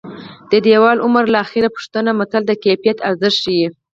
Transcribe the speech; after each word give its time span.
د 0.51 0.53
دېوال 0.65 0.97
عمر 1.05 1.25
له 1.33 1.37
اخېړه 1.45 1.69
پوښته 1.75 1.99
متل 2.19 2.43
د 2.47 2.51
کیفیت 2.63 2.97
ارزښت 3.09 3.37
ښيي 3.43 3.67